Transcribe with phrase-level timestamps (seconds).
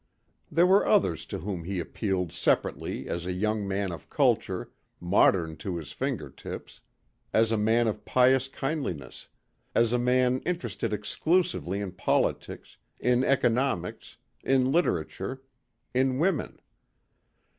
[0.51, 5.57] There were others to whom he appealed separately as a young man of culture, modern
[5.57, 6.81] to his finger tips;
[7.31, 9.27] as a man of pious kindliness;
[9.75, 15.43] as a man interested exclusively in politics, in economics, in literature,
[15.93, 16.59] in women.